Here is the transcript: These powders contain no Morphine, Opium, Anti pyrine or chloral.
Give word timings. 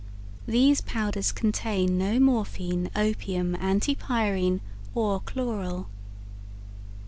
These 0.47 0.81
powders 0.81 1.31
contain 1.31 1.95
no 1.95 2.19
Morphine, 2.19 2.89
Opium, 2.95 3.53
Anti 3.57 3.93
pyrine 3.93 4.59
or 4.95 5.19
chloral. 5.19 5.89